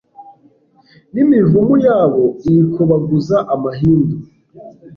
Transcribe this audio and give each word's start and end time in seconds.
n’imivumu 1.13 1.75
yabo 1.87 2.23
iyikobaguza 2.47 3.37
amahindu 3.53 4.17